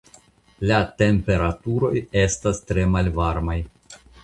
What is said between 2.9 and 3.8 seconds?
malvarmaj.